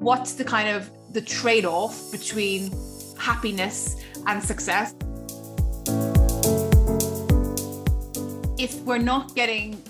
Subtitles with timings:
[0.00, 2.72] what's the kind of the trade-off between
[3.18, 4.94] happiness and success?
[8.58, 9.82] If we're not getting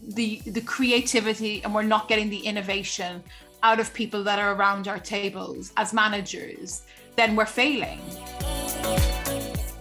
[0.00, 3.22] the the creativity and we're not getting the innovation
[3.62, 6.82] out of people that are around our tables as managers
[7.16, 8.00] then we're failing.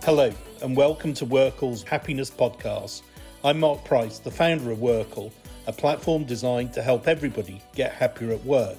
[0.03, 3.03] Hello and welcome to WorkL's happiness podcast.
[3.41, 5.31] I'm mark price the founder of Workle
[5.65, 8.77] a platform designed to help everybody get happier at work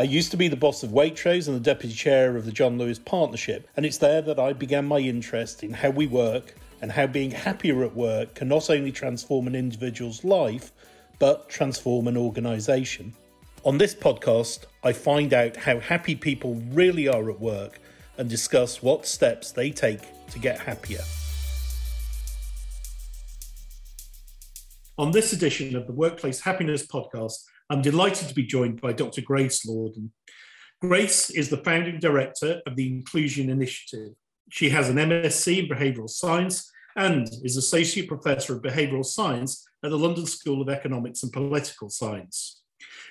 [0.00, 2.78] I used to be the boss of Waitrose and the deputy chair of the John
[2.78, 6.92] Lewis Partnership, and it's there that I began my interest in how we work and
[6.92, 10.70] how being happier at work can not only transform an individual's life,
[11.18, 13.12] but transform an organisation.
[13.64, 17.80] On this podcast, I find out how happy people really are at work
[18.18, 21.02] and discuss what steps they take to get happier.
[24.96, 29.20] On this edition of the Workplace Happiness Podcast, I'm delighted to be joined by Dr.
[29.20, 30.10] Grace Lordan.
[30.80, 34.12] Grace is the founding director of the Inclusion Initiative.
[34.50, 39.90] She has an MSc in Behavioural Science and is Associate Professor of Behavioural Science at
[39.90, 42.62] the London School of Economics and Political Science.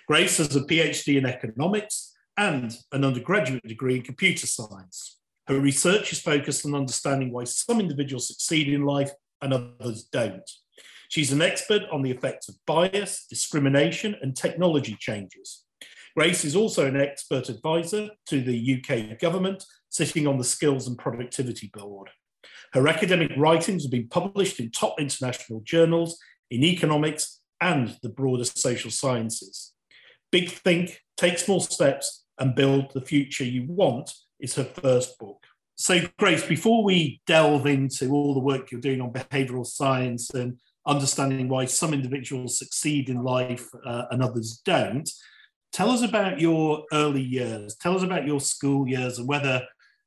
[0.08, 5.20] Grace has a PhD in economics and an undergraduate degree in computer science.
[5.48, 10.50] Her research is focused on understanding why some individuals succeed in life and others don't.
[11.10, 15.64] She's an expert on the effects of bias, discrimination, and technology changes.
[16.16, 20.98] Grace is also an expert advisor to the UK government, sitting on the Skills and
[20.98, 22.10] Productivity Board.
[22.74, 26.18] Her academic writings have been published in top international journals
[26.50, 29.74] in economics and the broader social sciences.
[30.32, 35.44] Big Think, Take Small Steps, and Build the Future You Want is her first book.
[35.76, 40.60] So, Grace, before we delve into all the work you're doing on behavioral science and
[40.88, 45.10] understanding why some individuals succeed in life uh, and others don't.
[45.74, 47.76] Tell us about your early years.
[47.76, 49.62] Tell us about your school years and whether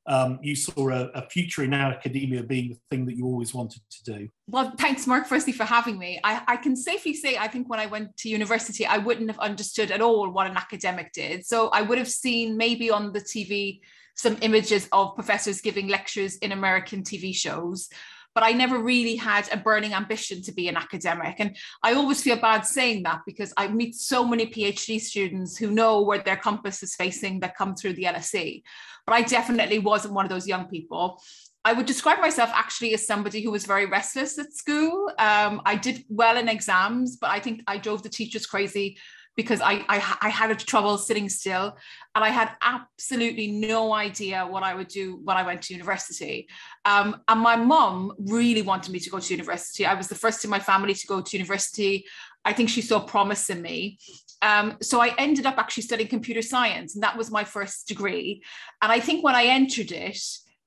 [0.07, 3.83] um, you saw a, a, future in academia being the thing that you always wanted
[3.91, 4.29] to do.
[4.49, 6.19] Well, thanks, Mark, firstly, for having me.
[6.25, 9.39] I, I, can safely say, I think when I went to university, I wouldn't have
[9.39, 11.45] understood at all what an academic did.
[11.47, 13.81] So I would have seen maybe on the TV
[14.17, 17.89] some images of professors giving lectures in American TV shows
[18.35, 21.37] but I never really had a burning ambition to be an academic.
[21.39, 25.71] And I always feel bad saying that because I meet so many PhD students who
[25.71, 28.63] know where their compass is facing that come through the LSE.
[29.07, 31.21] But I definitely wasn't one of those young people.
[31.65, 35.11] I would describe myself actually as somebody who was very restless at school.
[35.19, 38.97] Um, I did well in exams, but I think I drove the teachers crazy
[39.37, 41.77] because I, I, I had trouble sitting still
[42.15, 46.49] and I had absolutely no idea what I would do when I went to university.
[46.85, 49.87] Um, and my mom really wanted me to go to university.
[49.87, 52.05] I was the first in my family to go to university.
[52.45, 53.99] I think she saw promise in me.
[54.43, 58.43] Um, so I ended up actually studying computer science, and that was my first degree.
[58.81, 60.19] And I think when I entered it,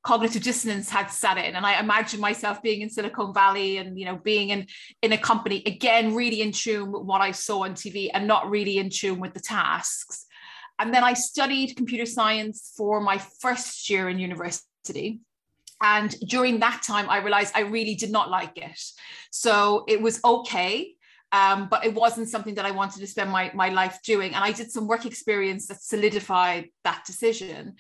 [0.03, 4.05] cognitive dissonance had set in and i imagine myself being in silicon valley and you
[4.05, 4.67] know being in
[5.01, 8.49] in a company again really in tune with what i saw on tv and not
[8.49, 10.25] really in tune with the tasks
[10.79, 15.19] and then i studied computer science for my first year in university
[15.81, 18.79] and during that time i realized i really did not like it
[19.31, 20.93] so it was okay
[21.33, 24.35] um, but it wasn't something that I wanted to spend my, my life doing.
[24.35, 27.77] And I did some work experience that solidified that decision.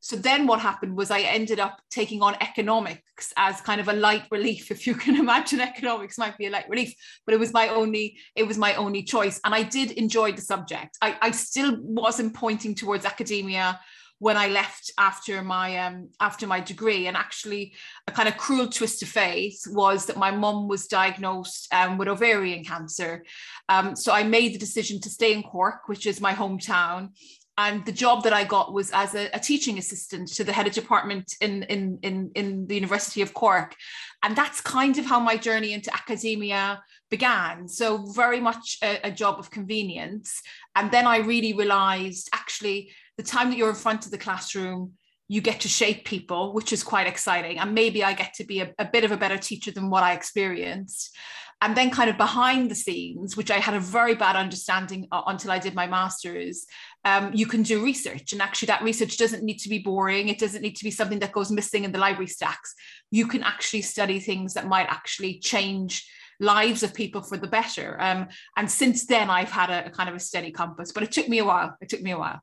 [0.00, 3.92] So then what happened was I ended up taking on economics as kind of a
[3.92, 7.52] light relief, if you can imagine economics might be a light relief, but it was
[7.52, 9.40] my only, it was my only choice.
[9.44, 10.96] And I did enjoy the subject.
[11.00, 13.80] I, I still wasn't pointing towards academia
[14.18, 17.06] when I left after my um, after my degree.
[17.06, 17.74] And actually,
[18.06, 22.08] a kind of cruel twist of fate was that my mum was diagnosed um, with
[22.08, 23.24] ovarian cancer.
[23.68, 27.10] Um, so I made the decision to stay in Cork, which is my hometown,
[27.58, 30.66] and the job that I got was as a, a, teaching assistant to the head
[30.66, 33.74] of department in, in, in, in the University of Cork.
[34.22, 37.66] And that's kind of how my journey into academia began.
[37.66, 40.42] So, very much a, a job of convenience.
[40.74, 44.92] And then I really realized actually, the time that you're in front of the classroom,
[45.28, 47.58] you get to shape people, which is quite exciting.
[47.58, 50.02] And maybe I get to be a, a bit of a better teacher than what
[50.02, 51.16] I experienced.
[51.62, 55.50] And then, kind of behind the scenes, which I had a very bad understanding until
[55.50, 56.66] I did my master's,
[57.06, 58.34] um, you can do research.
[58.34, 60.28] And actually, that research doesn't need to be boring.
[60.28, 62.74] It doesn't need to be something that goes missing in the library stacks.
[63.10, 66.06] You can actually study things that might actually change
[66.40, 67.96] lives of people for the better.
[68.00, 71.12] Um, and since then, I've had a, a, kind of a steady compass, but it
[71.12, 71.74] took me a while.
[71.80, 72.40] It took me a while.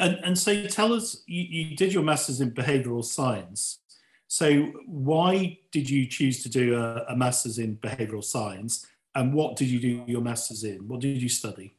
[0.00, 3.80] And, and so tell us, you, you did your master's in behavioral science.
[4.28, 8.86] So, why did you choose to do a, a master's in behavioural science?
[9.14, 10.88] And what did you do your master's in?
[10.88, 11.74] What did you study?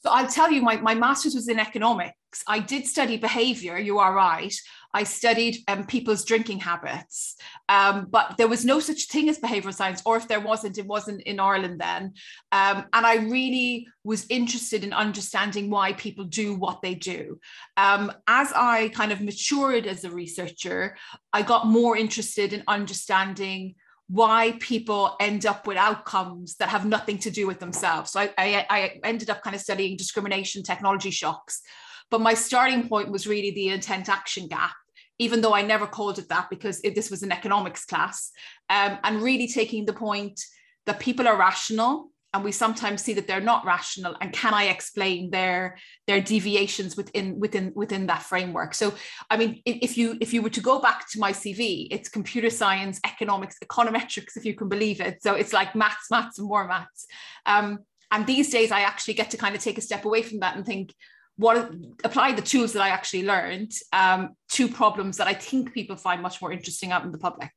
[0.00, 2.44] So I'll tell you, my, my master's was in economics.
[2.46, 4.54] I did study behavior, you are right.
[4.94, 7.36] I studied um, people's drinking habits,
[7.68, 10.86] um, but there was no such thing as behavioral science, or if there wasn't, it
[10.86, 12.14] wasn't in Ireland then.
[12.52, 17.38] Um, and I really was interested in understanding why people do what they do.
[17.76, 20.96] Um, as I kind of matured as a researcher,
[21.32, 23.74] I got more interested in understanding
[24.08, 28.12] why people end up with outcomes that have nothing to do with themselves.
[28.12, 31.60] So I, I, I, ended up kind of studying discrimination technology shocks.
[32.10, 34.72] But my starting point was really the intent action gap,
[35.18, 38.32] even though I never called it that because it, this was an economics class,
[38.70, 40.40] um, and really taking the point
[40.86, 44.64] that people are rational and we sometimes see that they're not rational and can i
[44.64, 48.74] explain their their deviations within within within that framework?
[48.74, 48.94] So
[49.30, 52.50] i mean if you if you were to go back to my cv it's computer
[52.50, 55.22] science economics econometrics if you can believe it.
[55.22, 57.06] So it's like maths maths and more maths.
[57.46, 57.80] Um,
[58.10, 60.56] and these days i actually get to kind of take a step away from that
[60.56, 60.94] and think
[61.36, 61.72] what
[62.04, 66.22] apply the tools that i actually learned um, to problems that i think people find
[66.22, 67.52] much more interesting out in the public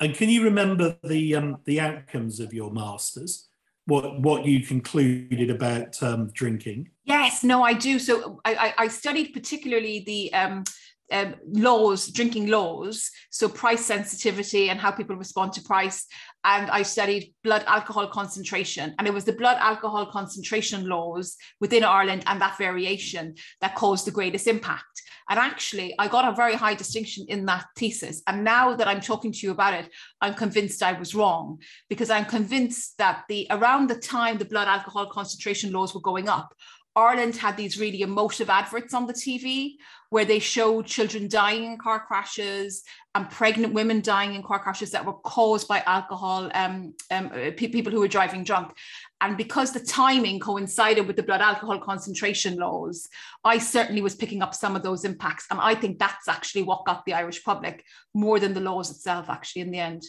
[0.00, 3.48] and can you remember the um, the outcomes of your masters?
[3.86, 6.90] What what you concluded about um, drinking?
[7.04, 7.98] Yes, no, I do.
[7.98, 10.64] So I, I studied particularly the um,
[11.12, 16.06] um, laws, drinking laws, so price sensitivity and how people respond to price.
[16.44, 18.94] And I studied blood alcohol concentration.
[18.98, 24.06] And it was the blood alcohol concentration laws within Ireland and that variation that caused
[24.06, 25.02] the greatest impact.
[25.30, 28.22] And actually, I got a very high distinction in that thesis.
[28.26, 29.88] And now that I'm talking to you about it,
[30.20, 34.68] I'm convinced I was wrong because I'm convinced that the around the time the blood
[34.68, 36.54] alcohol concentration laws were going up,
[36.96, 39.76] Ireland had these really emotive adverts on the TV
[40.10, 42.84] where they showed children dying in car crashes
[43.16, 47.50] and pregnant women dying in car crashes that were caused by alcohol, um, um, uh,
[47.56, 48.72] people who were driving drunk.
[49.20, 53.08] And because the timing coincided with the blood alcohol concentration laws,
[53.42, 55.46] I certainly was picking up some of those impacts.
[55.50, 59.28] And I think that's actually what got the Irish public more than the laws itself,
[59.28, 60.04] actually, in the end.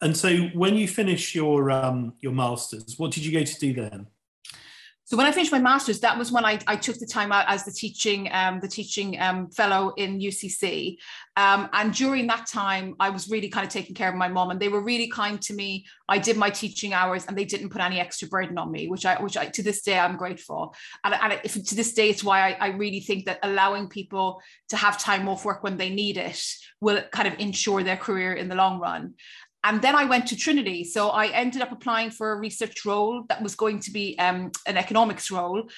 [0.00, 3.72] And so, when you finish your um, your masters, what did you go to do
[3.72, 4.08] then?
[5.06, 7.44] So when I finished my master's, that was when I, I took the time out
[7.46, 10.96] as the teaching um, the teaching um, fellow in UCC.
[11.36, 14.50] Um, and during that time, I was really kind of taking care of my mom,
[14.50, 15.86] and they were really kind to me.
[16.08, 19.06] I did my teaching hours, and they didn't put any extra burden on me, which
[19.06, 20.74] I which I to this day I'm grateful.
[21.04, 24.42] And, and if, to this day, it's why I, I really think that allowing people
[24.70, 26.42] to have time off work when they need it
[26.80, 29.14] will kind of ensure their career in the long run.
[29.66, 30.84] And then I went to Trinity.
[30.84, 34.52] So I ended up applying for a research role that was going to be um,
[34.64, 35.68] an economics role.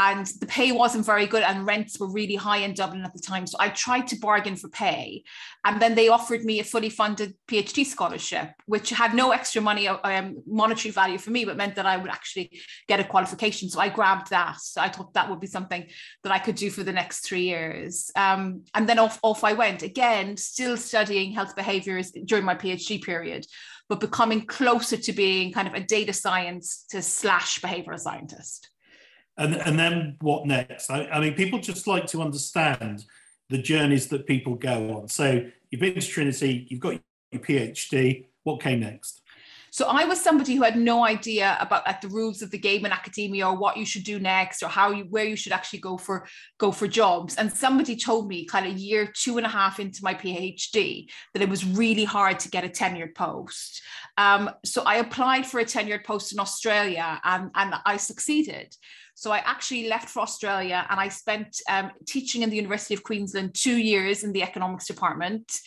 [0.00, 3.18] And the pay wasn't very good, and rents were really high in Dublin at the
[3.18, 3.48] time.
[3.48, 5.24] So I tried to bargain for pay.
[5.64, 9.88] And then they offered me a fully funded PhD scholarship, which had no extra money,
[9.88, 13.68] um, monetary value for me, but meant that I would actually get a qualification.
[13.68, 14.60] So I grabbed that.
[14.60, 15.86] So I thought that would be something
[16.22, 18.10] that I could do for the next three years.
[18.14, 23.02] Um, and then off, off I went, again, still studying health behaviors during my PhD
[23.02, 23.46] period period,
[23.88, 28.70] but becoming closer to being kind of a data science to slash behavioral scientist.
[29.38, 30.90] And, and then what next?
[30.90, 33.04] I, I mean, people just like to understand
[33.48, 35.08] the journeys that people go on.
[35.08, 37.00] So you've been to Trinity, you've got
[37.30, 38.26] your PhD.
[38.42, 39.22] What came next?
[39.70, 42.86] So I was somebody who had no idea about like the rules of the game
[42.86, 45.80] in academia or what you should do next or how you where you should actually
[45.80, 46.26] go for
[46.58, 47.36] go for jobs.
[47.36, 51.42] And somebody told me kind of year two and a half into my PhD that
[51.42, 53.82] it was really hard to get a tenured post.
[54.16, 58.74] Um, so I applied for a tenured post in Australia and, and I succeeded.
[59.18, 63.02] So I actually left for Australia and I spent um, teaching in the University of
[63.02, 65.58] Queensland two years in the economics department.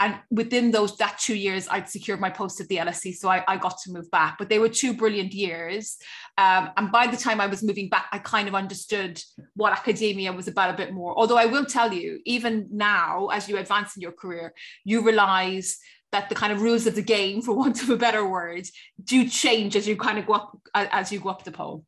[0.00, 3.42] And within those that two years i'd secured my post at the lse so i,
[3.48, 4.36] I got to move back.
[4.38, 5.96] But they were two brilliant years.
[6.36, 9.22] Um, and by the time i was moving back i kind of understood
[9.54, 11.16] what academia was about a bit more.
[11.16, 14.52] Although i will tell you even now as you advance in your career
[14.84, 15.78] you realize
[16.10, 18.66] that the kind of rules of the game for want of a better word
[19.04, 21.84] do change as you kind of go up as you go up the pole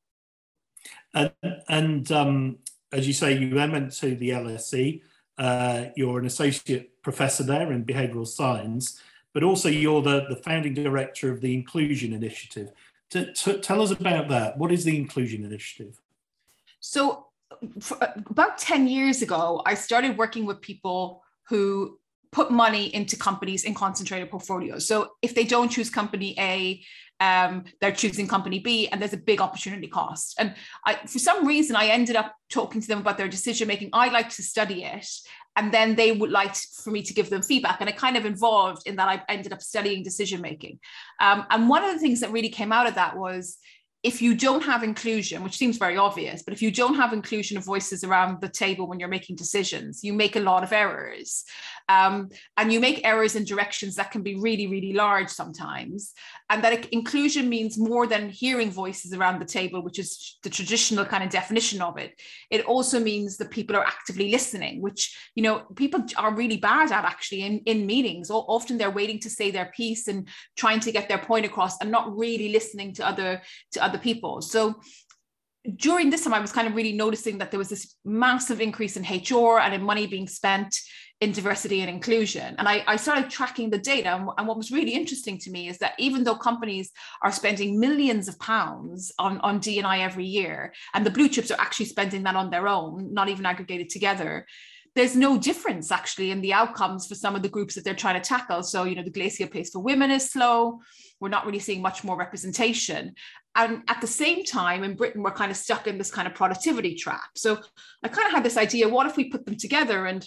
[1.15, 1.33] and,
[1.69, 2.59] and um,
[2.93, 5.01] as you say you then went to the lse
[5.39, 9.01] uh, you're an associate professor there in behavioral science,
[9.33, 12.73] but also you're the, the founding director of the Inclusion Initiative.
[13.11, 14.59] To, to, tell us about that.
[14.59, 16.01] What is the Inclusion Initiative?
[16.81, 17.27] So,
[18.31, 21.99] about 10 years ago, I started working with people who
[22.31, 24.87] put money into companies in concentrated portfolios.
[24.87, 26.83] So, if they don't choose company A,
[27.21, 30.35] um, they're choosing company B, and there's a big opportunity cost.
[30.39, 33.91] And I, for some reason, I ended up talking to them about their decision making.
[33.93, 35.09] I like to study it,
[35.57, 37.81] and then they would like for me to give them feedback.
[37.81, 40.79] And it kind of involved in that I ended up studying decision making.
[41.21, 43.59] Um, and one of the things that really came out of that was
[44.05, 47.59] if you don't have inclusion, which seems very obvious, but if you don't have inclusion
[47.59, 51.45] of voices around the table when you're making decisions, you make a lot of errors.
[51.89, 56.13] Um, and you make errors in directions that can be really, really large sometimes.
[56.49, 61.05] And that inclusion means more than hearing voices around the table, which is the traditional
[61.05, 62.21] kind of definition of it.
[62.51, 66.93] It also means that people are actively listening, which, you know, people are really bad
[66.93, 68.31] at actually in, in meetings.
[68.31, 71.91] Often they're waiting to say their piece and trying to get their point across and
[71.91, 74.41] not really listening to other to other people.
[74.43, 74.81] So
[75.77, 78.97] during this time, I was kind of really noticing that there was this massive increase
[78.97, 80.79] in HR and in money being spent
[81.21, 82.55] in diversity and inclusion.
[82.59, 84.09] And I, I started tracking the data.
[84.09, 86.93] And, what was really interesting to me is that even though companies
[87.23, 91.61] are spending millions of pounds on, on D&I every year, and the blue chips are
[91.61, 94.47] actually spending that on their own, not even aggregated together,
[94.95, 98.21] there's no difference actually in the outcomes for some of the groups that they're trying
[98.21, 98.63] to tackle.
[98.63, 100.81] So, you know, the glacial pace for women is slow.
[101.21, 103.15] We're not really seeing much more representation.
[103.55, 106.35] And at the same time, in Britain, we're kind of stuck in this kind of
[106.35, 107.31] productivity trap.
[107.37, 107.61] So
[108.05, 110.27] I kind of had this idea what if we put them together and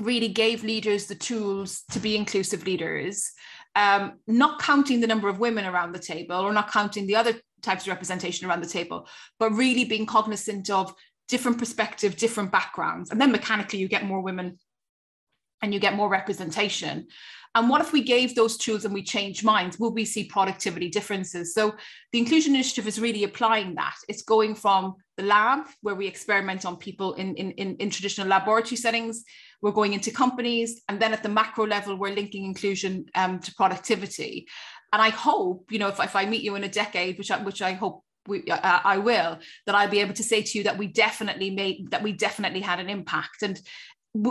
[0.00, 3.32] really gave leaders the tools to be inclusive leaders,
[3.74, 7.34] um, not counting the number of women around the table or not counting the other
[7.62, 10.94] types of representation around the table, but really being cognizant of
[11.26, 13.10] different perspective, different backgrounds.
[13.10, 14.58] And then mechanically, you get more women
[15.62, 17.06] and you get more representation.
[17.54, 19.78] And what if we gave those tools and we change minds?
[19.78, 21.54] Will we see productivity differences?
[21.54, 21.74] So
[22.12, 23.96] the Inclusion Initiative is really applying that.
[24.08, 28.28] It's going from the lab, where we experiment on people in, in, in, in traditional
[28.28, 29.24] laboratory settings,
[29.60, 33.52] we're going into companies, and then at the macro level, we're linking inclusion um, to
[33.54, 34.46] productivity.
[34.92, 37.42] And I hope, you know, if, if I meet you in a decade, which I,
[37.42, 40.64] which I hope we, uh, I will, that I'll be able to say to you
[40.64, 43.42] that we definitely made, that we definitely had an impact.
[43.42, 43.60] And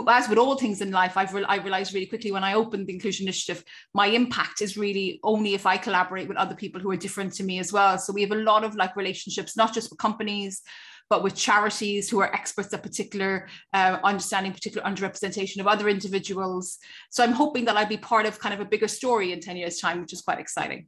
[0.08, 2.86] as with all things in life, I've re- I realized really quickly when I opened
[2.86, 3.64] the Inclusion Initiative,
[3.94, 7.44] my impact is really only if I collaborate with other people who are different to
[7.44, 7.98] me as well.
[7.98, 10.62] So we have a lot of like relationships, not just with companies,
[11.10, 16.78] but with charities who are experts at particular uh, understanding particular underrepresentation of other individuals.
[17.10, 19.56] So I'm hoping that I'll be part of kind of a bigger story in 10
[19.56, 20.86] years' time, which is quite exciting.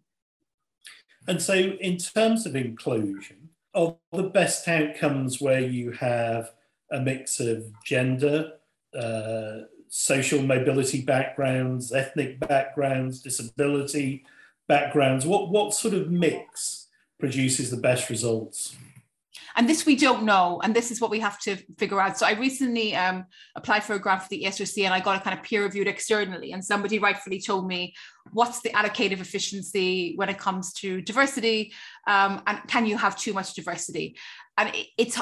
[1.26, 6.50] And so, in terms of inclusion, are the best outcomes where you have
[6.90, 8.52] a mix of gender,
[8.98, 14.24] uh, social mobility backgrounds, ethnic backgrounds, disability
[14.68, 15.26] backgrounds?
[15.26, 18.76] What, what sort of mix produces the best results?
[19.56, 22.18] And this we don't know and this is what we have to figure out.
[22.18, 23.24] So i recently um,
[23.56, 25.88] applied for a grant for the esrc and i got it kind of peer reviewed
[25.88, 27.94] externally and somebody rightfully told me
[28.32, 31.72] what's the allocative efficiency when it comes to diversity?
[32.06, 34.16] Um, and can you have too much diversity?
[34.56, 35.18] And it, it's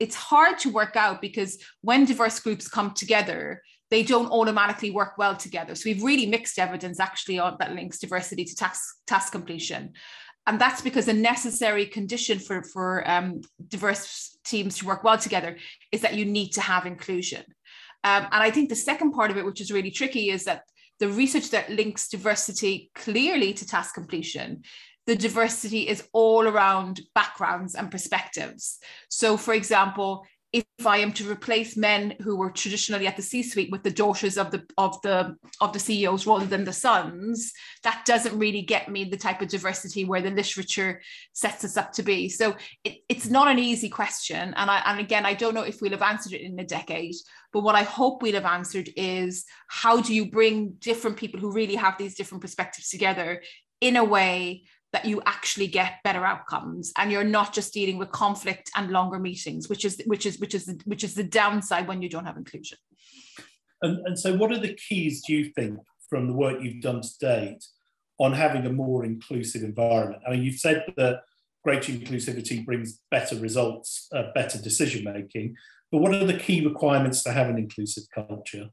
[0.00, 5.18] it's hard to work out because when diverse groups come together they don't automatically work
[5.18, 5.74] well together.
[5.74, 9.92] So we've really mixed evidence actually on that links diversity to task task completion
[10.46, 15.56] and that's because a necessary condition for for um, diverse teams to work well together
[15.92, 17.44] is that you need to have inclusion.
[18.04, 20.62] Um, and i think the second part of it which is really tricky is that
[20.98, 24.62] the research that links diversity clearly to task completion
[25.06, 28.78] the diversity is all around backgrounds and perspectives.
[29.08, 33.70] So for example if I am to replace men who were traditionally at the C-suite
[33.70, 37.52] with the daughters of the of the of the CEOs rather than the sons,
[37.84, 41.00] that doesn't really get me the type of diversity where the literature
[41.32, 42.28] sets us up to be.
[42.28, 42.54] So
[42.84, 45.92] it, it's not an easy question, and I and again I don't know if we'll
[45.92, 47.14] have answered it in a decade.
[47.52, 51.52] But what I hope we'll have answered is how do you bring different people who
[51.52, 53.42] really have these different perspectives together
[53.80, 58.10] in a way that you actually get better outcomes and you're not just dealing with
[58.10, 62.02] conflict and longer meetings which is which is which is which is the downside when
[62.02, 62.78] you don't have inclusion.
[63.80, 67.00] And, and so what are the keys do you think from the work you've done
[67.00, 67.64] to date
[68.18, 70.22] on having a more inclusive environment?
[70.26, 71.22] I mean you've said that
[71.64, 75.56] greater inclusivity brings better results uh, better decision making
[75.90, 78.68] but what are the key requirements to have an inclusive culture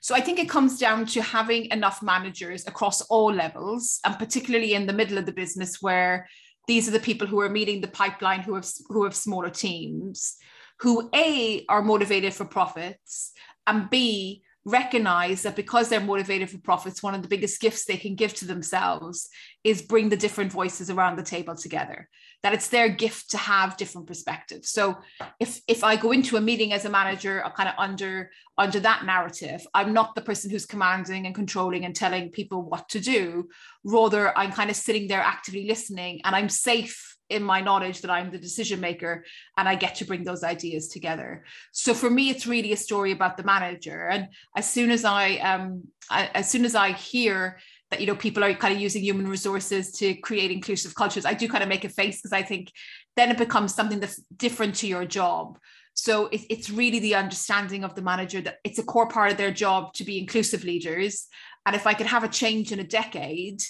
[0.00, 4.74] so I think it comes down to having enough managers across all levels, and particularly
[4.74, 6.26] in the middle of the business where
[6.66, 10.36] these are the people who are meeting the pipeline who have who have smaller teams,
[10.80, 13.32] who A are motivated for profits,
[13.66, 17.96] and B recognize that because they're motivated for profits, one of the biggest gifts they
[17.96, 19.28] can give to themselves
[19.64, 22.08] is bring the different voices around the table together.
[22.42, 24.70] That it's their gift to have different perspectives.
[24.70, 24.96] So
[25.38, 28.80] if if I go into a meeting as a manager, I'm kind of under under
[28.80, 33.00] that narrative, I'm not the person who's commanding and controlling and telling people what to
[33.00, 33.48] do.
[33.84, 38.10] Rather, I'm kind of sitting there actively listening and I'm safe in my knowledge that
[38.10, 39.24] I'm the decision maker
[39.56, 41.44] and I get to bring those ideas together.
[41.72, 44.08] So for me, it's really a story about the manager.
[44.08, 47.58] And as soon as I um I, as soon as I hear
[47.90, 51.24] that you know people are kind of using human resources to create inclusive cultures.
[51.24, 52.72] I do kind of make a face because i think
[53.16, 55.58] then it becomes something that's different to your job.
[55.94, 59.38] So it, it's really the understanding of the manager that it's a core part of
[59.38, 61.26] their job to be inclusive leaders.
[61.66, 63.60] And if i could have a change in a decade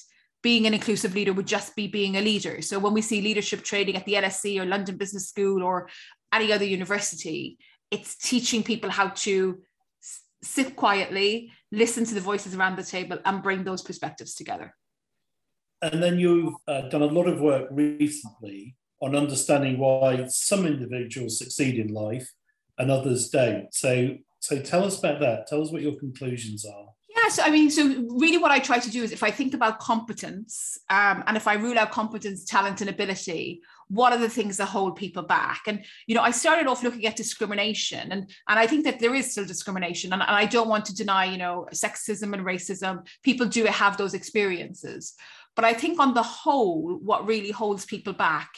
[0.42, 2.62] being an inclusive leader would just be being a leader.
[2.62, 5.88] So when we see leadership training at the lse or london business school or
[6.32, 7.58] any other university
[7.90, 9.60] it's teaching people how to
[10.42, 14.74] sit quietly, listen to the voices around the table, and bring those perspectives together.
[15.82, 21.38] And then you've uh, done a lot of work recently on understanding why some individuals
[21.38, 22.28] succeed in life
[22.78, 23.72] and others don't.
[23.72, 25.46] So, so tell us about that.
[25.46, 26.86] Tell us what your conclusions are.
[27.16, 27.86] Yes, I mean, so
[28.18, 31.48] really what I try to do is if I think about competence um, and if
[31.48, 35.62] I rule out competence, talent, and ability, what are the things that hold people back?
[35.66, 39.14] And you know i started off looking at discrimination and and i think that there
[39.14, 43.06] is still discrimination and, and i don't want to deny you know sexism and racism.
[43.22, 45.14] People do have those experiences.
[45.56, 48.50] But i think on the whole what really holds people back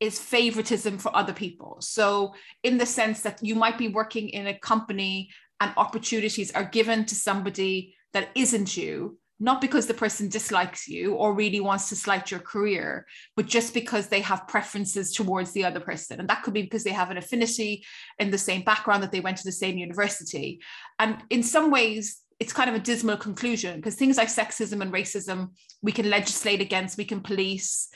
[0.00, 1.78] is favoritism for other people.
[1.80, 5.30] So in the sense that you might be working in a company
[5.60, 11.14] and opportunities are given to somebody that isn't you not because the person dislikes you
[11.14, 15.64] or really wants to slight your career, but just because they have preferences towards the
[15.64, 16.18] other person.
[16.18, 17.84] And that could be because they have an affinity
[18.18, 20.60] in the same background that they went to the same university.
[20.98, 24.92] And in some ways, it's kind of a dismal conclusion because things like sexism and
[24.92, 25.50] racism,
[25.82, 27.88] we can legislate against, we can police.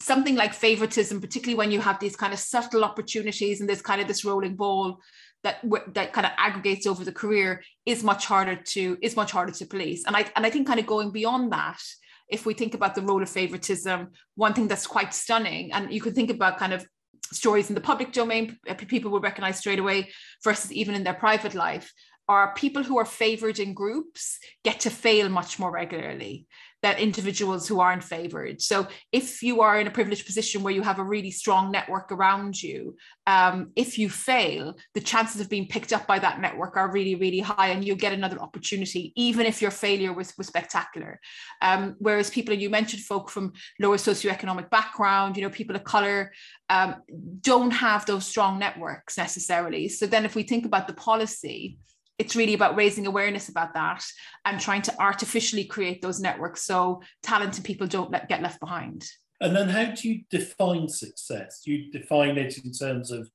[0.00, 4.00] Something like favoritism, particularly when you have these kind of subtle opportunities and there's kind
[4.00, 4.98] of this rolling ball,
[5.44, 5.60] that
[5.94, 9.66] that kind of aggregates over the career is much harder to is much harder to
[9.66, 11.80] police and i and i think kind of going beyond that
[12.28, 16.00] if we think about the role of favoritism one thing that's quite stunning and you
[16.00, 16.84] can think about kind of
[17.32, 18.58] stories in the public domain
[18.88, 20.10] people will recognize straight away
[20.42, 21.92] versus even in their private life
[22.26, 26.46] are people who are favored in groups get to fail much more regularly
[26.84, 28.60] that individuals who aren't favored.
[28.60, 32.12] So if you are in a privileged position where you have a really strong network
[32.12, 36.76] around you, um, if you fail, the chances of being picked up by that network
[36.76, 40.46] are really, really high, and you'll get another opportunity, even if your failure was, was
[40.46, 41.18] spectacular.
[41.62, 46.32] Um, whereas people, you mentioned folk from lower socioeconomic background, you know, people of color,
[46.68, 46.96] um,
[47.40, 49.88] don't have those strong networks necessarily.
[49.88, 51.78] So then if we think about the policy,
[52.18, 54.04] it's really about raising awareness about that
[54.44, 59.04] and trying to artificially create those networks so talented people don't let, get left behind.
[59.40, 61.62] And then, how do you define success?
[61.64, 63.28] Do you define it in terms of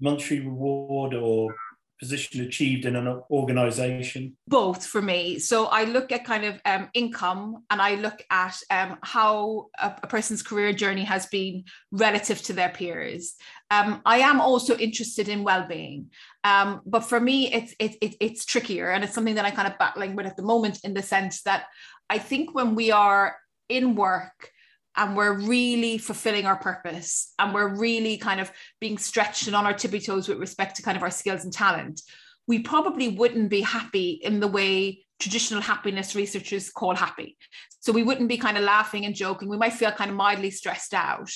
[0.00, 1.54] monetary reward or
[1.98, 4.36] position achieved in an organization?
[4.46, 5.38] Both for me.
[5.38, 9.94] So I look at kind of um, income and I look at um, how a,
[10.02, 13.34] a, person's career journey has been relative to their peers.
[13.70, 16.10] Um, I am also interested in well-being,
[16.44, 19.68] um, but for me, it's it, it, it's trickier, and it's something that I'm kind
[19.68, 21.64] of battling with at the moment in the sense that
[22.08, 23.36] I think when we are
[23.68, 24.50] in work
[24.98, 29.64] and we're really fulfilling our purpose and we're really kind of being stretched and on
[29.64, 32.02] our tippy toes with respect to kind of our skills and talent,
[32.48, 37.36] we probably wouldn't be happy in the way traditional happiness researchers call happy.
[37.80, 39.48] So we wouldn't be kind of laughing and joking.
[39.48, 41.30] We might feel kind of mildly stressed out.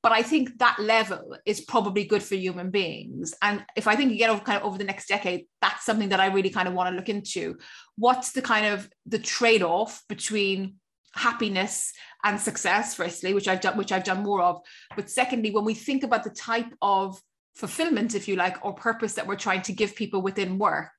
[0.00, 3.34] But I think that level is probably good for human beings.
[3.40, 6.10] And if I think you get over kind of over the next decade, that's something
[6.10, 7.56] that I really kind of want to look into.
[7.96, 10.74] What's the kind of the trade-off between
[11.14, 11.92] happiness
[12.24, 14.60] and success firstly which i've done which i've done more of.
[14.96, 17.20] But secondly when we think about the type of
[17.56, 20.90] fulfillment if you like or purpose that we're trying to give people within work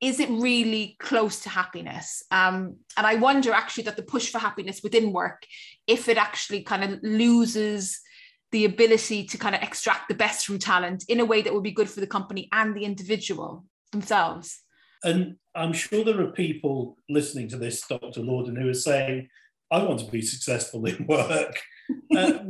[0.00, 2.22] is it really close to happiness?
[2.30, 5.46] Um, and i wonder actually that the push for happiness within work
[5.86, 8.00] if it actually kind of loses
[8.52, 11.62] the ability to kind of extract the best from talent in a way that would
[11.62, 14.62] be good for the company and the individual themselves
[15.04, 18.20] and I'm sure there are people listening to this, Dr.
[18.20, 19.28] Lordan, who are saying,
[19.70, 21.60] I want to be successful in work.
[22.16, 22.40] Uh,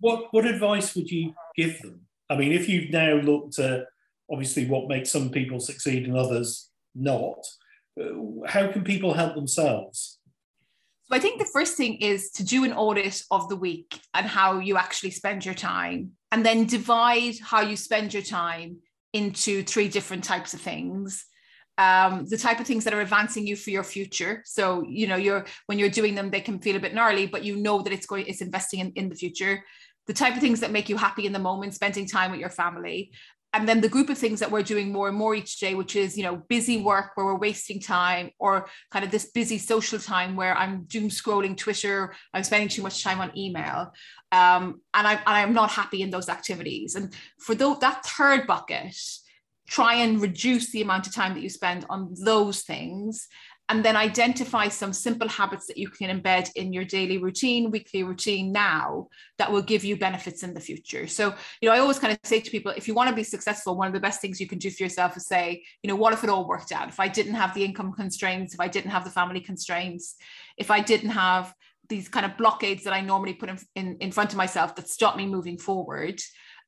[0.00, 2.00] what, what advice would you give them?
[2.30, 3.84] I mean, if you've now looked at
[4.30, 7.44] obviously what makes some people succeed and others not,
[8.00, 10.18] uh, how can people help themselves?
[11.02, 14.24] So I think the first thing is to do an audit of the week and
[14.24, 18.78] how you actually spend your time, and then divide how you spend your time
[19.12, 21.26] into three different types of things
[21.78, 24.42] um, the type of things that are advancing you for your future.
[24.44, 27.44] So, you know, you're when you're doing them, they can feel a bit gnarly, but
[27.44, 29.64] you know that it's going, it's investing in, in the future.
[30.06, 32.50] The type of things that make you happy in the moment, spending time with your
[32.50, 33.12] family.
[33.54, 35.94] And then the group of things that we're doing more and more each day, which
[35.94, 40.00] is, you know, busy work where we're wasting time, or kind of this busy social
[40.00, 43.92] time where I'm doom scrolling Twitter, I'm spending too much time on email.
[44.32, 46.96] Um, and, I, and I'm not happy in those activities.
[46.96, 48.96] And for the, that third bucket,
[49.66, 53.28] try and reduce the amount of time that you spend on those things
[53.70, 58.02] and then identify some simple habits that you can embed in your daily routine, weekly
[58.02, 61.06] routine now that will give you benefits in the future.
[61.06, 63.24] So, you know, I always kind of say to people, if you want to be
[63.24, 65.96] successful, one of the best things you can do for yourself is say, you know,
[65.96, 66.88] what if it all worked out?
[66.88, 70.16] If I didn't have the income constraints, if I didn't have the family constraints,
[70.58, 71.54] if I didn't have
[71.88, 74.88] these kind of blockades that I normally put in, in, in front of myself that
[74.88, 76.20] stop me moving forward,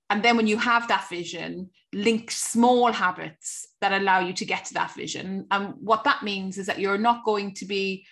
[0.08, 4.64] and then when you have that vision, link small habits that allow you to get
[4.66, 5.46] to that vision.
[5.50, 8.06] And what that means is that you're not going to be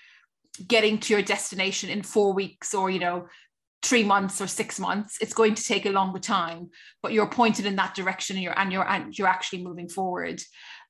[0.67, 3.27] getting to your destination in four weeks or, you know,
[3.83, 5.19] three months or six months.
[5.21, 6.71] It's going to take a longer time,
[7.03, 10.43] but you're pointed in that direction and you're and you're and you're actually moving forward.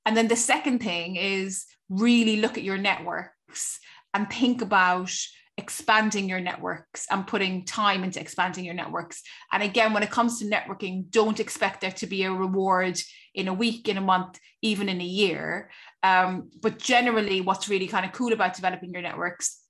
[0.07, 3.81] And then the second thing is really look at your networks
[4.15, 5.13] and think about
[5.57, 9.23] expanding your networks and putting time into expanding your networks.
[9.53, 12.99] And again, when it comes to networking, don't expect there to be a reward
[13.35, 15.71] in a week, in a month, even in a year.
[16.03, 19.64] Um, but generally, what's really kind of cool about developing your networks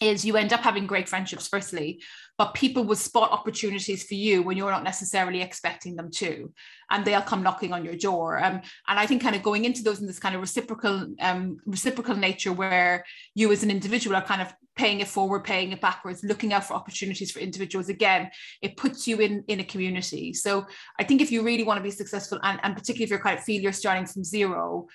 [0.00, 2.00] is you end up having great friendships firstly
[2.40, 6.50] but people will spot opportunities for you when you're not necessarily expecting them to
[6.90, 8.42] and they'll come knocking on your door.
[8.42, 11.58] Um, and i think kind of going into those in this kind of reciprocal um,
[11.66, 15.82] reciprocal nature where you as an individual are kind of paying it forward paying it
[15.82, 18.30] backwards looking out for opportunities for individuals again
[18.62, 20.32] it puts you in in a community.
[20.32, 20.66] So
[20.98, 23.38] i think if you really want to be successful and, and particularly if you're kind
[23.38, 24.86] of feel you're starting from zero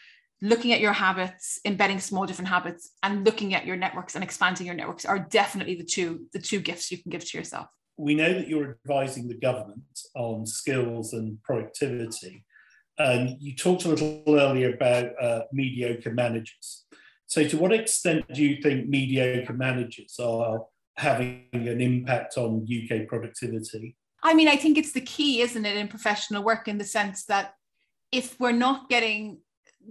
[0.41, 4.67] looking at your habits embedding small different habits and looking at your networks and expanding
[4.67, 7.67] your networks are definitely the two the two gifts you can give to yourself.
[7.97, 12.43] We know that you're advising the government on skills and productivity.
[12.97, 16.85] And you talked a little earlier about uh, mediocre managers.
[17.27, 20.63] So to what extent do you think mediocre managers are
[20.97, 23.95] having an impact on uk productivity?
[24.23, 27.25] I mean i think it's the key isn't it in professional work in the sense
[27.25, 27.53] that
[28.11, 29.39] if we're not getting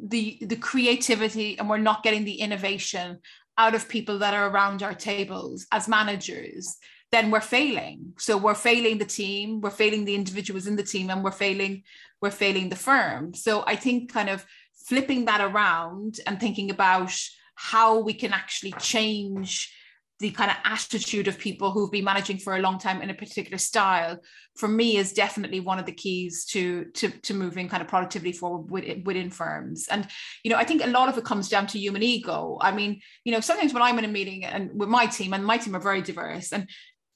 [0.02, 3.18] the the creativity and we're not getting the innovation
[3.56, 6.76] out of people that are around our tables as managers
[7.12, 8.12] then we're failing.
[8.18, 11.82] So we're failing the team we're failing the individuals in the team and we're failing
[12.20, 13.34] we're failing the firm.
[13.34, 17.12] So i think kind of flipping that around and thinking about
[17.54, 19.72] how we can actually change
[20.20, 23.14] the kind of attitude of people who've been managing for a long time in a
[23.14, 24.18] particular style
[24.56, 28.32] for me is definitely one of the keys to to, to moving kind of productivity
[28.32, 29.88] forward within, within firms.
[29.90, 30.06] And
[30.44, 32.58] you know i think a lot of it comes down to human ego.
[32.60, 35.44] I mean you know sometimes when i'm in a meeting and with my team and
[35.44, 36.68] my team are very diverse and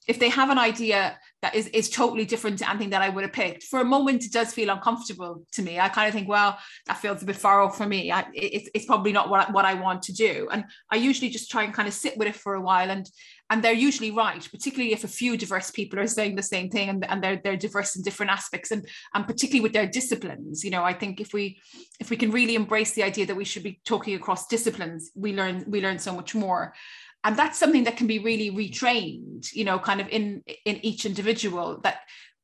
[0.09, 3.23] if they have an idea that is, is totally different to anything that I would
[3.23, 5.79] have picked, for a moment it does feel uncomfortable to me.
[5.79, 8.11] I kind of think, well, that feels a bit far off for me.
[8.11, 10.49] I, it's, it's probably not what I, what I want to do.
[10.51, 13.07] And I usually just try and kind of sit with it for a while and
[13.51, 16.89] and they're usually right, particularly if a few diverse people are saying the same thing
[16.89, 20.63] and, and they're they're diverse in different aspects and and particularly with their disciplines.
[20.63, 21.59] You know, I think if we
[21.99, 25.33] if we can really embrace the idea that we should be talking across disciplines, we
[25.33, 26.73] learn we learn so much more
[27.23, 31.05] and that's something that can be really retrained you know kind of in in each
[31.05, 32.01] individual that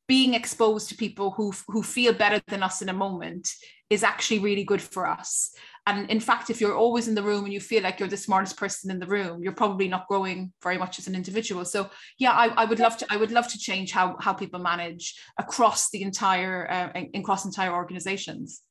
[0.07, 3.49] being exposed to people who who feel better than us in a moment
[3.89, 5.51] is actually really good for us.
[5.87, 8.17] And in fact if you're always in the room and you feel like you're the
[8.17, 11.65] smartest person in the room you're probably not growing very much as an individual.
[11.65, 14.59] So yeah i, I would love to i would love to change how how people
[14.59, 18.61] manage across the entire uh, across entire organizations.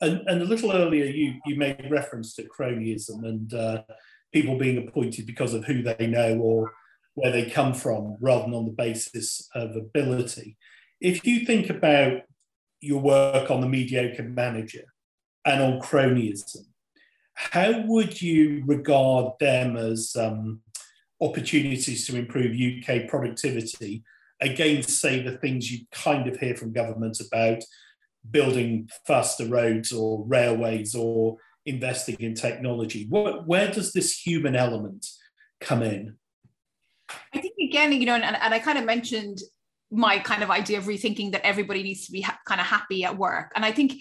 [0.00, 3.82] And, and a little earlier you you made reference to cronyism and uh,
[4.32, 6.72] people being appointed because of who they know or
[7.14, 10.56] where they come from rather than on the basis of ability.
[11.00, 12.22] If you think about
[12.80, 14.84] your work on the mediocre manager
[15.44, 16.66] and on cronyism,
[17.34, 20.60] how would you regard them as um,
[21.20, 24.02] opportunities to improve UK productivity
[24.40, 27.62] against, say, the things you kind of hear from government about
[28.30, 31.36] building faster roads or railways or
[31.70, 33.06] investing in technology.
[33.08, 35.06] Where, where does this human element
[35.60, 36.16] come in?
[37.34, 39.40] I think again, you know, and, and I kind of mentioned
[39.90, 43.04] my kind of idea of rethinking that everybody needs to be ha- kind of happy
[43.04, 43.52] at work.
[43.56, 43.94] And I think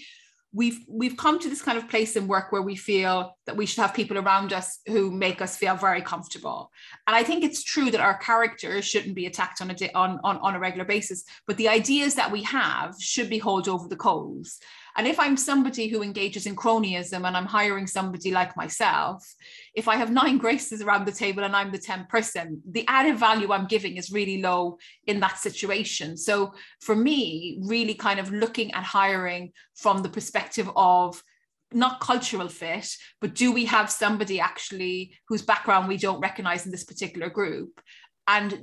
[0.51, 3.65] we've we've come to this kind of place in work where we feel that we
[3.65, 6.71] should have people around us who make us feel very comfortable
[7.07, 10.19] and i think it's true that our character shouldn't be attacked on a day, on,
[10.23, 13.87] on on a regular basis but the ideas that we have should be hauled over
[13.87, 14.57] the coals
[14.99, 19.33] and if I'm somebody who engages in cronyism and I'm hiring somebody like myself,
[19.73, 23.17] if I have nine graces around the table and I'm the 10th person, the added
[23.17, 26.17] value I'm giving is really low in that situation.
[26.17, 31.23] So for me, really kind of looking at hiring from the perspective of
[31.71, 36.73] not cultural fit, but do we have somebody actually whose background we don't recognize in
[36.73, 37.79] this particular group?
[38.29, 38.61] And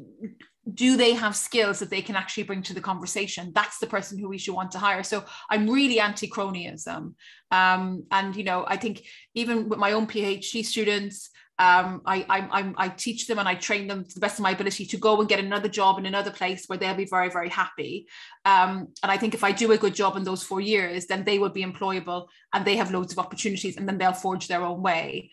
[0.72, 4.18] do they have skills that they can actually bring to the conversation that's the person
[4.18, 7.12] who we should want to hire so i'm really anti-cronyism
[7.50, 9.02] um, and you know i think
[9.34, 13.86] even with my own phd students um, I, I, I teach them and I train
[13.86, 16.30] them to the best of my ability to go and get another job in another
[16.30, 18.08] place where they'll be very, very happy.
[18.44, 21.24] Um, and I think if I do a good job in those four years, then
[21.24, 24.62] they will be employable and they have loads of opportunities and then they'll forge their
[24.62, 25.30] own way.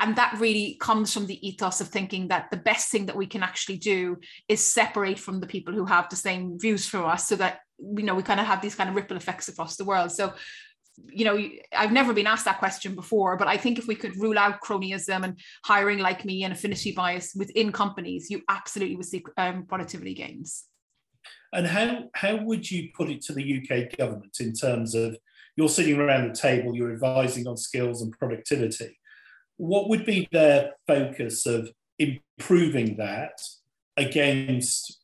[0.00, 3.26] And that really comes from the ethos of thinking that the best thing that we
[3.26, 4.16] can actually do
[4.48, 8.02] is separate from the people who have the same views for us so that you
[8.02, 10.10] know we kind of have these kind of ripple effects across the world.
[10.10, 10.32] So
[11.08, 11.38] you know,
[11.74, 14.60] I've never been asked that question before, but I think if we could rule out
[14.60, 19.64] cronyism and hiring like me and affinity bias within companies, you absolutely would see um,
[19.66, 20.64] productivity gains.
[21.52, 25.16] And how how would you put it to the UK government in terms of
[25.56, 28.99] you're sitting around the table, you're advising on skills and productivity?
[29.60, 33.38] What would be their focus of improving that
[33.98, 35.02] against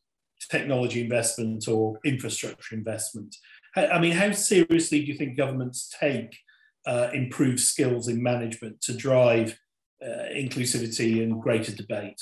[0.49, 3.35] technology investment or infrastructure investment?
[3.75, 6.35] I mean, how seriously do you think governments take
[6.87, 9.59] uh, improved skills in management to drive
[10.03, 12.19] uh, inclusivity and greater debate?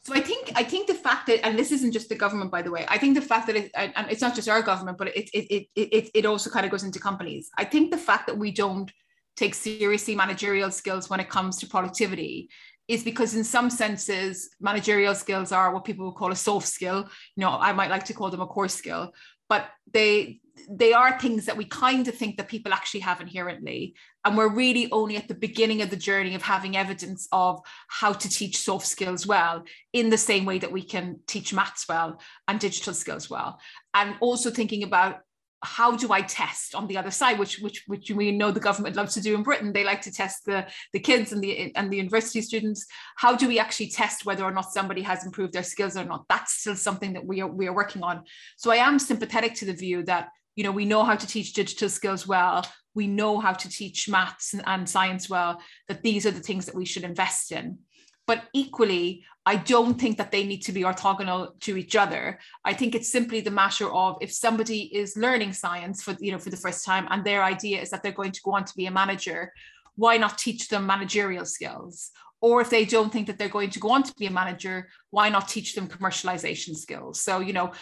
[0.00, 2.62] So I think I think the fact that, and this isn't just the government, by
[2.62, 2.86] the way.
[2.88, 5.44] I think the fact that it, and it's not just our government, but it it
[5.54, 7.50] it it, it also kind of goes into companies.
[7.58, 8.90] I think the fact that we don't
[9.38, 12.50] take seriously managerial skills when it comes to productivity
[12.88, 17.08] is because in some senses managerial skills are what people would call a soft skill.
[17.36, 19.12] You know i might like to call them a core skill
[19.48, 23.94] but they they are things that we kind of think that people actually have inherently.
[24.24, 28.12] And we're really only at the beginning of the journey of having evidence of how
[28.12, 32.20] to teach soft skills well in the same way that we can teach maths well
[32.46, 33.58] and digital skills well.
[33.94, 35.20] And also thinking about
[35.62, 38.96] how do I test on the other side, which which which we know the government
[38.96, 39.72] loves to do in Britain.
[39.72, 42.86] They like to test the the kids and the and the university students.
[43.16, 46.26] How do we actually test whether or not somebody has improved their skills or not?
[46.28, 48.24] That's still something that we are we are working on.
[48.56, 51.54] So I am sympathetic to the view that you know we know how to teach
[51.54, 52.64] digital skills well.
[52.94, 55.60] We know how to teach maths and, and science well.
[55.88, 57.78] That these are the things that we should invest in.
[58.28, 62.38] But equally, I don't think that they need to be orthogonal to each other.
[62.64, 66.38] I think it's simply the matter of if somebody is learning science for you know
[66.38, 68.76] for the first time and their idea is that they're going to go on to
[68.76, 69.52] be a manager,
[69.96, 73.80] why not teach them managerial skills or if they don't think that they're going to
[73.80, 77.20] go on to be a manager why not teach them commercialization skills?
[77.20, 77.72] So you know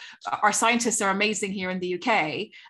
[0.42, 2.08] our scientists are amazing here in the uk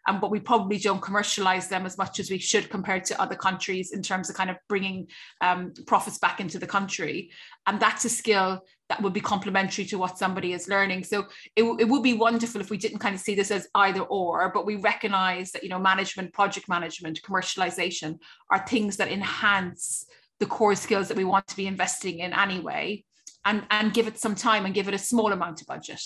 [0.09, 3.35] um, but we probably don't commercialize them as much as we should compared to other
[3.35, 5.09] countries in terms of kind of bringing
[5.41, 7.31] um, profits back into the country.
[7.67, 11.05] And that's a skill that would be complementary to what somebody is learning.
[11.05, 14.03] So it, it would be wonderful if we didn't kind of see this as either
[14.03, 18.19] or but we recognize that you know management project management commercialization
[18.51, 20.07] are things that enhance
[20.41, 23.03] the core skills that we want to be investing in anyway
[23.45, 26.03] and and give it some time and give it a small amount of budget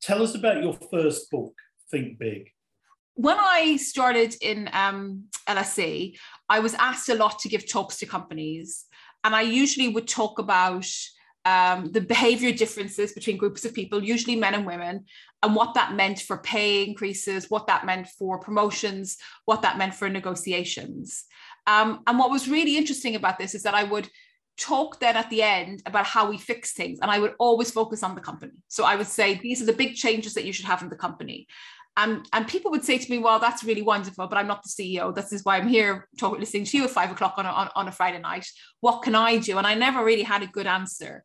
[0.00, 1.54] tell us about your first book
[1.90, 2.50] think big
[3.14, 6.16] when I started in um, LSE,
[6.48, 8.86] I was asked a lot to give talks to companies,
[9.24, 10.86] and I usually would talk about
[11.44, 15.04] um, the behavior differences between groups of people, usually men and women,
[15.42, 19.94] and what that meant for pay increases, what that meant for promotions, what that meant
[19.94, 21.24] for negotiations.
[21.66, 24.08] Um, and what was really interesting about this is that I would
[24.58, 26.98] talk then at the end about how we fix things.
[27.00, 28.52] And I would always focus on the company.
[28.68, 30.96] So I would say, these are the big changes that you should have in the
[30.96, 31.46] company.
[31.96, 34.68] And, and people would say to me, well, that's really wonderful, but I'm not the
[34.68, 35.14] CEO.
[35.14, 37.68] This is why I'm here talking, listening to you at five o'clock on a, on,
[37.74, 38.46] on a Friday night.
[38.80, 39.58] What can I do?
[39.58, 41.24] And I never really had a good answer.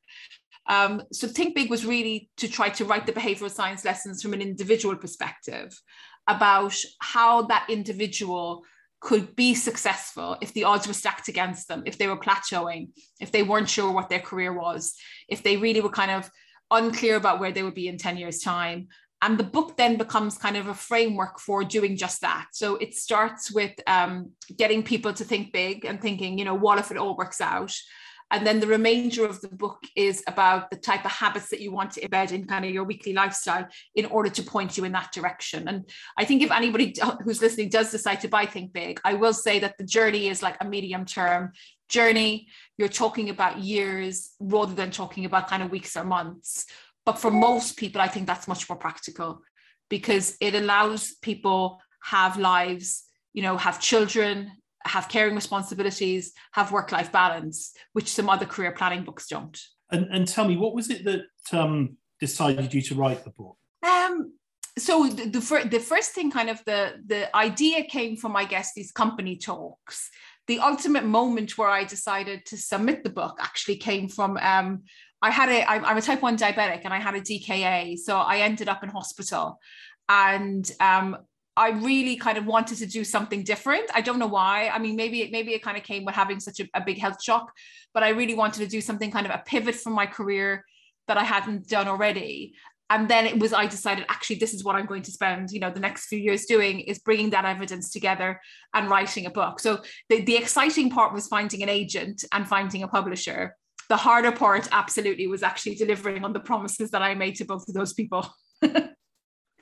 [0.68, 4.34] Um, so Think Big was really to try to write the behavioral science lessons from
[4.34, 5.80] an individual perspective
[6.28, 8.64] about how that individual
[9.00, 13.32] could be successful if the odds were stacked against them, if they were plateauing, if
[13.32, 14.96] they weren't sure what their career was,
[15.30, 16.30] if they really were kind of
[16.72, 18.88] unclear about where they would be in 10 years' time.
[19.22, 22.48] And the book then becomes kind of a framework for doing just that.
[22.52, 26.80] So it starts with um, getting people to think big and thinking, you know, what
[26.80, 27.74] if it all works out?
[28.32, 31.72] And then the remainder of the book is about the type of habits that you
[31.72, 34.92] want to embed in kind of your weekly lifestyle in order to point you in
[34.94, 35.68] that direction.
[35.68, 39.34] And I think if anybody who's listening does decide to buy Think Big, I will
[39.34, 41.52] say that the journey is like a medium term
[41.88, 42.48] journey.
[42.78, 46.66] You're talking about years rather than talking about kind of weeks or months.
[47.06, 49.42] But for most people, I think that's much more practical
[49.90, 54.52] because it allows people have lives, you know, have children,
[54.86, 59.60] have caring responsibilities, have work life balance, which some other career planning books don't.
[59.92, 61.22] And, and tell me, what was it that
[61.52, 63.58] um, decided you to write the book?
[63.84, 64.34] Um,
[64.78, 68.44] so the, the, fir- the first thing kind of the the idea came from i
[68.44, 70.10] guess these company talks
[70.48, 74.84] the ultimate moment where i decided to submit the book actually came from um,
[75.26, 78.38] I had a I'm a type one diabetic and I had a DKA, so I
[78.40, 79.60] ended up in hospital,
[80.08, 81.18] and um,
[81.58, 83.90] I really kind of wanted to do something different.
[83.94, 84.70] I don't know why.
[84.70, 87.24] I mean, maybe maybe it kind of came with having such a, a big health
[87.24, 87.52] shock,
[87.94, 90.66] but I really wanted to do something kind of a pivot from my career
[91.08, 92.56] that I hadn't done already.
[92.90, 95.60] And then it was I decided actually this is what I'm going to spend you
[95.60, 98.42] know the next few years doing is bringing that evidence together
[98.74, 99.60] and writing a book.
[99.60, 103.56] So the, the exciting part was finding an agent and finding a publisher.
[103.88, 107.68] The harder part absolutely was actually delivering on the promises that I made to both
[107.68, 108.28] of those people.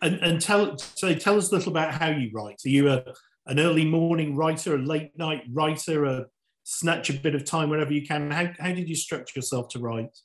[0.04, 2.60] And, and tell so tell us a little about how you write.
[2.66, 3.04] Are you a,
[3.48, 6.26] an early morning writer, a late night writer, a
[6.63, 8.30] snatch a bit of time whenever you can?
[8.30, 10.16] How, how did you structure yourself to write?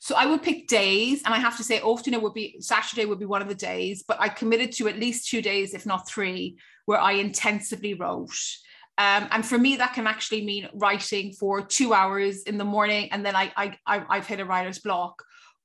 [0.00, 3.06] So I would pick days, and I have to say, often it would be Saturday
[3.06, 5.86] would be one of the days, but I committed to at least two days, if
[5.86, 8.36] not three, where I intensively wrote.
[8.98, 13.10] Um, and for me, that can actually mean writing for two hours in the morning,
[13.12, 15.22] and then I, I, I I've hit a writer's block,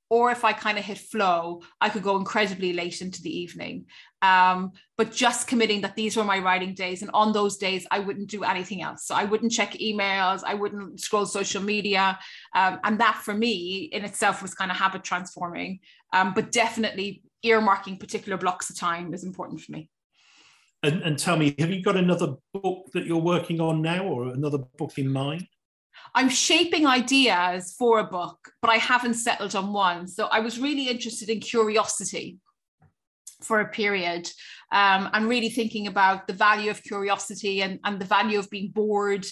[0.10, 3.86] or if I kind of hit flow, I could go incredibly late into the evening.
[4.22, 7.02] Um, but just committing that these were my writing days.
[7.02, 9.06] And on those days, I wouldn't do anything else.
[9.06, 12.18] So I wouldn't check emails, I wouldn't scroll social media.
[12.56, 15.80] Um, and that for me in itself was kind of habit transforming.
[16.12, 19.90] Um, but definitely earmarking particular blocks of time is important for me.
[20.82, 24.30] And, and tell me, have you got another book that you're working on now or
[24.30, 25.46] another book in mind?
[26.16, 30.08] I'm shaping ideas for a book, but I haven't settled on one.
[30.08, 32.38] So I was really interested in curiosity
[33.42, 34.30] for a period
[34.72, 38.70] um, and really thinking about the value of curiosity and, and the value of being
[38.70, 39.26] bored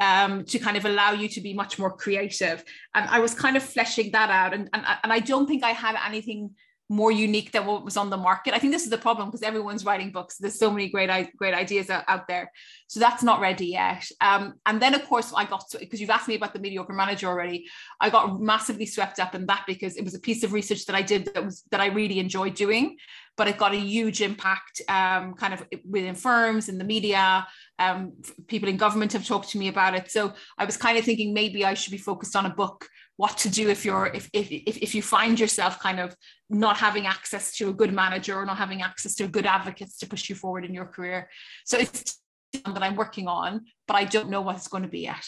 [0.00, 2.64] um, to kind of allow you to be much more creative.
[2.94, 4.54] And I was kind of fleshing that out.
[4.54, 6.50] And, and, and I don't think I had anything
[6.88, 8.54] more unique than what was on the market.
[8.54, 10.38] I think this is the problem because everyone's writing books.
[10.38, 12.50] There's so many great great ideas out, out there.
[12.86, 14.08] So that's not ready yet.
[14.22, 17.28] Um, and then of course I got because you've asked me about the mediocre manager
[17.28, 17.66] already.
[18.00, 20.96] I got massively swept up in that because it was a piece of research that
[20.96, 22.96] I did that was that I really enjoyed doing,
[23.36, 27.46] but it got a huge impact um, kind of within firms in the media.
[27.78, 28.14] Um,
[28.46, 30.10] people in government have talked to me about it.
[30.10, 32.88] So I was kind of thinking maybe I should be focused on a book
[33.18, 36.16] what to do if you're if, if if if you find yourself kind of
[36.48, 40.06] not having access to a good manager or not having access to good advocates to
[40.06, 41.28] push you forward in your career.
[41.66, 42.20] So it's
[42.54, 45.26] something that i'm working on but i don't know what it's going to be yet.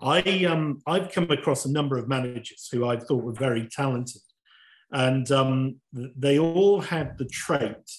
[0.00, 4.22] I um i've come across a number of managers who i thought were very talented.
[4.92, 7.90] And um, they all had the trait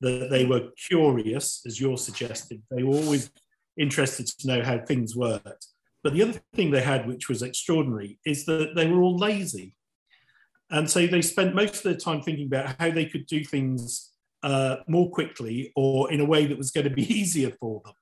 [0.00, 2.62] that they were curious as you're suggesting.
[2.70, 3.30] They were always
[3.78, 5.66] interested to know how things worked
[6.02, 9.74] but the other thing they had, which was extraordinary, is that they were all lazy.
[10.70, 14.12] And so they spent most of their time thinking about how they could do things
[14.42, 17.94] uh, more quickly or in a way that was going to be easier for them.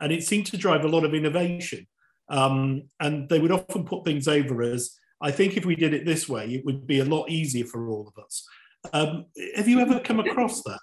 [0.00, 1.86] And it seemed to drive a lot of innovation.
[2.28, 6.04] Um, and they would often put things over as, I think if we did it
[6.04, 8.46] this way, it would be a lot easier for all of us.
[8.92, 10.80] Um, have you ever come across that?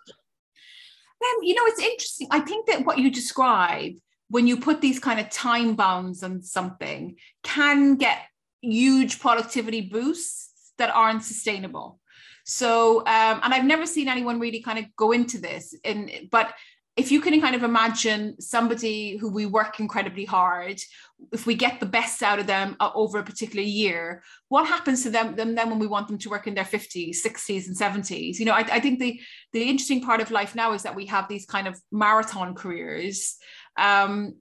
[1.23, 2.27] Um, you know, it's interesting.
[2.31, 3.93] I think that what you describe
[4.33, 8.17] when you put these kind of time bounds on something can get
[8.61, 11.99] huge productivity boosts that aren't sustainable.
[12.43, 16.53] So um, and i've never seen anyone really kind of go into this and but
[16.95, 20.79] if you can kind of imagine somebody who we work incredibly hard
[21.31, 25.03] if we get the best out of them uh, over a particular year what happens
[25.03, 27.77] to them, them then when we want them to work in their 50s 60s and
[27.77, 29.19] 70s you know I, I think the
[29.53, 33.37] the interesting part of life now is that we have these kind of marathon careers
[33.77, 34.35] um,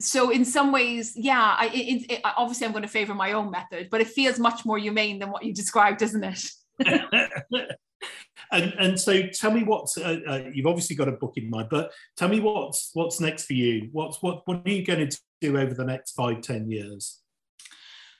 [0.00, 3.50] so in some ways, yeah, I, it, it, obviously I'm going to favor my own
[3.50, 6.44] method, but it feels much more humane than what you described, doesn't it?
[8.52, 11.68] and and so tell me what's uh, uh, you've obviously got a book in mind,
[11.70, 13.88] but tell me what's what's next for you.
[13.92, 17.20] What's what what are you going to do over the next five ten years?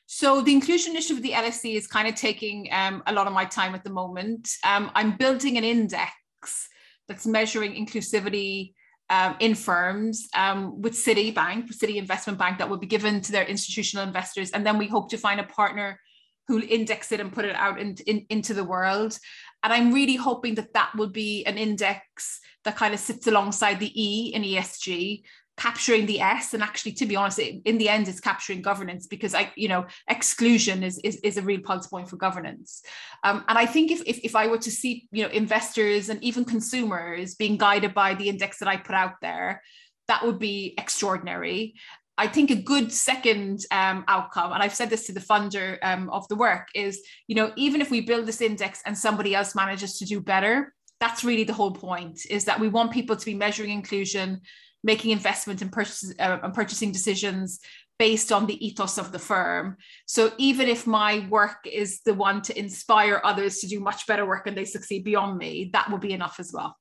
[0.07, 3.33] So the inclusion initiative of the LSE is kind of taking um, a lot of
[3.33, 4.49] my time at the moment.
[4.65, 6.69] Um, I'm building an index
[7.09, 8.73] that's measuring inclusivity
[9.11, 13.45] um, in firms um, with Citibank, Citi Investment Bank, that will be given to their
[13.45, 14.51] institutional investors.
[14.51, 16.01] And then we hope to find a partner
[16.49, 19.19] who'll index it and put it out in, in, into the world.
[19.63, 23.81] And I'm really hoping that that will be an index that kind of sits alongside
[23.81, 25.23] the E in ESG
[25.57, 29.35] capturing the S and actually to be honest in the end it's capturing governance because
[29.35, 32.83] I you know exclusion is is, is a real pulse point for governance
[33.25, 36.23] um, and I think if, if if I were to see you know investors and
[36.23, 39.63] even consumers being guided by the index that I put out there
[40.09, 41.75] that would be extraordinary
[42.19, 46.09] I think a good second um, outcome, and I've said this to the funder um,
[46.09, 49.55] of the work, is you know even if we build this index and somebody else
[49.55, 52.21] manages to do better, that's really the whole point.
[52.31, 54.41] Is that we want people to be measuring inclusion,
[54.87, 57.59] making investment and, purchase, uh, and purchasing decisions
[57.99, 59.77] based on the ethos of the firm.
[60.07, 64.25] So even if my work is the one to inspire others to do much better
[64.25, 66.77] work and they succeed beyond me, that will be enough as well.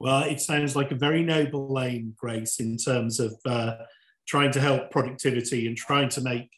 [0.00, 3.74] Well, it sounds like a very noble aim, Grace, in terms of uh,
[4.26, 6.50] trying to help productivity and trying to make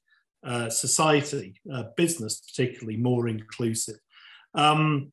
[0.46, 3.98] uh, society, uh, business particularly, more inclusive.
[4.54, 5.12] Um,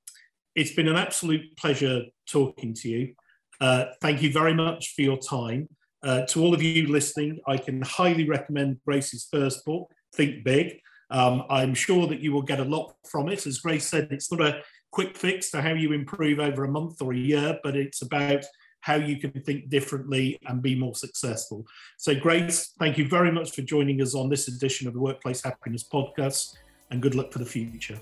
[0.55, 3.15] it's been an absolute pleasure talking to you.
[3.61, 5.67] Uh, thank you very much for your time.
[6.03, 10.79] Uh, to all of you listening, I can highly recommend Grace's first book, Think Big.
[11.09, 13.45] Um, I'm sure that you will get a lot from it.
[13.45, 17.01] As Grace said, it's not a quick fix to how you improve over a month
[17.01, 18.43] or a year, but it's about
[18.81, 21.65] how you can think differently and be more successful.
[21.97, 25.41] So, Grace, thank you very much for joining us on this edition of the Workplace
[25.41, 26.57] Happiness Podcast,
[26.91, 27.97] and good luck for the future.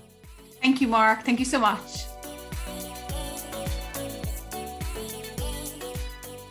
[0.60, 1.24] Thank you, Mark.
[1.24, 2.06] Thank you so much.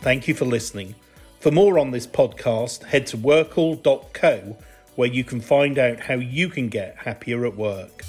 [0.02, 0.96] Thank you for listening.
[1.38, 4.56] For more on this podcast, head to workl.co
[4.96, 8.01] where you can find out how you can get happier at work.